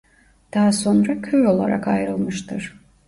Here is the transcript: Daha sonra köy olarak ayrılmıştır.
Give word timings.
Daha 0.53 0.71
sonra 0.71 1.21
köy 1.21 1.47
olarak 1.47 1.87
ayrılmıştır. 1.87 2.73